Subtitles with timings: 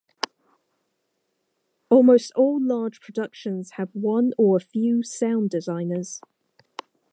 [1.91, 6.21] Almost all large productions have one or a few sound designers.